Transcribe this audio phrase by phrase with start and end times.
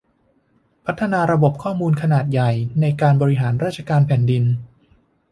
[0.85, 2.51] พัฒนาระบบข้อมูลขนาดใหญ่
[2.81, 4.43] ในการบริหารราชการแผ่นดิน